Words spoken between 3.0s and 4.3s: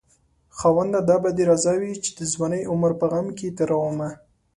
غم کې تېرومه